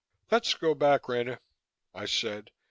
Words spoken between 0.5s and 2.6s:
go back, Rena," I said.